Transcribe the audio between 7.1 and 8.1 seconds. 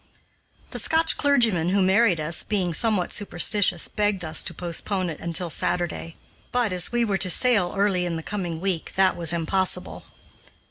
to sail early